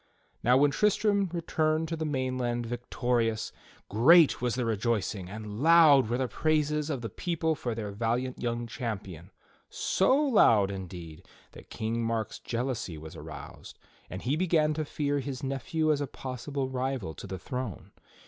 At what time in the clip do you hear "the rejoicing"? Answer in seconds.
4.55-5.29